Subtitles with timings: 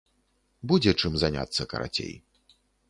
[0.71, 2.13] Будзе, чым заняцца, карацей.